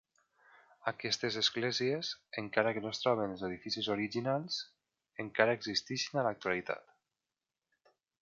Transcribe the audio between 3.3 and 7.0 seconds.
als edificis originals, encara existeixen a l"actualitat.